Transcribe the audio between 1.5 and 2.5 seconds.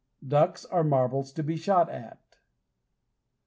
shot at.